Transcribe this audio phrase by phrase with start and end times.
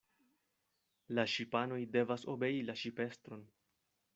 [1.19, 3.45] La ŝipanoj devas obei la ŝipestron.